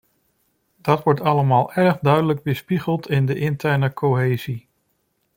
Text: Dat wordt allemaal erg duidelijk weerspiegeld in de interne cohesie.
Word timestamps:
Dat 0.77 1.03
wordt 1.03 1.21
allemaal 1.21 1.73
erg 1.73 1.99
duidelijk 1.99 2.43
weerspiegeld 2.43 3.09
in 3.09 3.25
de 3.25 3.35
interne 3.35 3.93
cohesie. 3.93 4.67